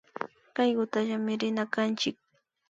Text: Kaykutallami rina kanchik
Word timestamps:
Kaykutallami 0.55 1.33
rina 1.41 1.63
kanchik 1.73 2.15